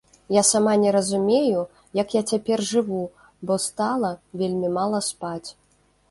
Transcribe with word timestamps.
Я 0.33 0.41
сама 0.51 0.71
не 0.83 0.91
разумею, 0.95 1.59
як 2.01 2.15
я 2.17 2.23
цяпер 2.33 2.63
жыву, 2.69 3.01
бо 3.51 3.57
стала 3.65 4.11
вельмі 4.41 4.67
мала 4.79 5.03
спаць. 5.09 5.49